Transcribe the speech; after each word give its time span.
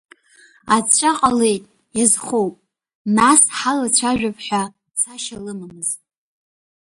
Аҵәҵәа 0.75 1.11
ҟалеит, 1.19 1.63
иазхоуп, 1.97 2.53
нас 3.15 3.41
ҳалацәажәап 3.57 4.37
ҳәа 4.45 4.61
цашьа 4.99 5.37
лымамызт. 5.43 5.99